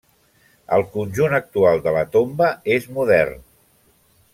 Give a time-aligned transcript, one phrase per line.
[0.77, 3.49] El conjunt actual de la tomba és modern.